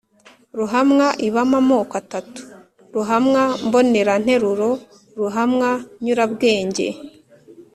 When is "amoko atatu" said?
1.61-2.41